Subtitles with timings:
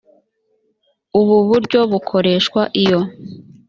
[1.19, 2.99] ubu buryo bukoreshwa iyo